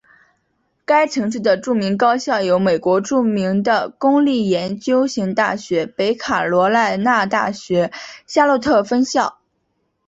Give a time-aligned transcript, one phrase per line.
[0.83, 7.91] 该城市的著名高校有美国著名的公立研究型大学北卡罗莱纳大学
[8.25, 9.37] 夏洛特分校。